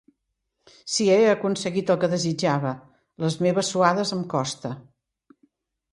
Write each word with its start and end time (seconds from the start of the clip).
Si 0.93 1.05
he 1.15 1.17
aconseguit 1.33 1.93
el 1.95 2.01
que 2.03 2.09
desitjava, 2.15 2.73
les 3.27 3.39
meves 3.47 3.73
suades 3.75 4.15
em 4.19 4.29
costa. 4.37 4.77